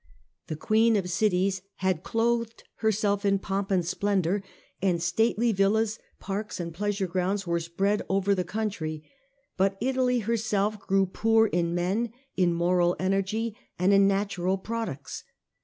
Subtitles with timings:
[0.47, 0.59] The ^.
[0.59, 4.23] queen of cities had clothed herself in pomp The ominous,,^ i mi i signs of
[4.23, 4.43] de And splendour;
[4.93, 6.73] and stately villas, parks, population.
[6.75, 9.03] pleasure grounds were spread over the country;
[9.57, 15.23] but Italy herself grew poor in men, in moral energy, and in natural products.